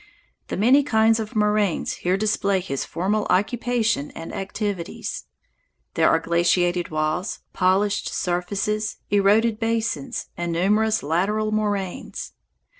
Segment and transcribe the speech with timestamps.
[0.47, 5.25] The many kinds of moraines here display his former occupation and activities.
[5.93, 12.33] There are glaciated walls, polished surfaces, eroded basins, and numerous lateral moraines.